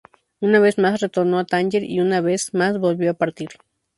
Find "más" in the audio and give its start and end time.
0.79-0.99, 2.55-2.79